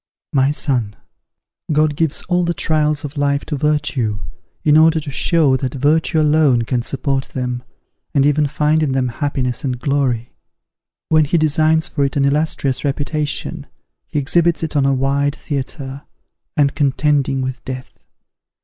"My 0.33 0.49
son! 0.49 0.95
God 1.71 1.95
gives 1.95 2.23
all 2.23 2.43
the 2.43 2.55
trials 2.55 3.05
of 3.05 3.17
life 3.19 3.45
to 3.45 3.55
virtue, 3.55 4.17
in 4.63 4.75
order 4.75 4.99
to 4.99 5.11
show 5.11 5.55
that 5.57 5.75
virtue 5.75 6.19
alone 6.19 6.63
can 6.63 6.81
support 6.81 7.25
them, 7.25 7.61
and 8.15 8.25
even 8.25 8.47
find 8.47 8.81
in 8.81 8.93
them 8.93 9.09
happiness 9.09 9.63
and 9.63 9.77
glory. 9.77 10.33
When 11.09 11.25
he 11.25 11.37
designs 11.37 11.85
for 11.87 12.03
it 12.03 12.15
an 12.17 12.25
illustrious 12.25 12.83
reputation, 12.83 13.67
he 14.07 14.17
exhibits 14.17 14.63
it 14.63 14.75
on 14.75 14.87
a 14.87 14.93
wide 14.95 15.35
theatre, 15.35 16.01
and 16.57 16.73
contending 16.73 17.43
with 17.43 17.63
death. 17.63 17.99